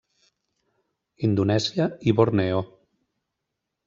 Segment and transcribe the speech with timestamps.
[1.27, 2.63] Indonèsia i Borneo.